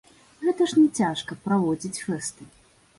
Гэта 0.45 0.67
ж 0.71 0.79
не 0.79 0.87
цяжка, 1.01 1.39
праводзіць 1.47 2.03
фэсты. 2.09 2.43